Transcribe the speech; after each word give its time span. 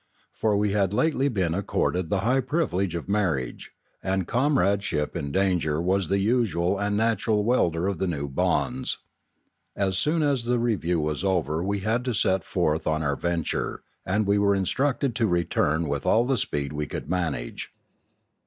For 0.33 0.57
we 0.57 0.71
had 0.71 0.95
lately 0.95 1.29
been 1.29 1.53
accorded 1.53 2.09
the 2.09 2.21
high 2.21 2.39
privilege 2.41 2.95
of 2.95 3.07
marriage, 3.07 3.69
and 4.01 4.25
comradeship 4.27 5.15
in 5.15 5.31
danger 5.31 5.79
was 5.79 6.07
the 6.07 6.17
usual 6.17 6.79
and 6.79 6.97
natural 6.97 7.43
welder 7.43 7.85
of 7.87 7.99
the 7.99 8.07
new 8.07 8.27
bonds. 8.27 8.97
As 9.75 9.99
soon 9.99 10.23
as 10.23 10.45
the 10.45 10.57
review 10.57 10.99
was 10.99 11.23
over 11.23 11.63
we 11.63 11.81
had 11.81 12.03
to 12.05 12.13
set 12.15 12.43
forth 12.43 12.87
on 12.87 13.03
our 13.03 13.15
venture, 13.15 13.83
and 14.03 14.25
we 14.25 14.39
were 14.39 14.55
instructed 14.55 15.15
to 15.17 15.27
return 15.27 15.87
with 15.87 16.03
all 16.07 16.25
the 16.25 16.35
speed 16.37 16.73
we 16.73 16.87
could 16.87 17.07
manage. 17.07 17.71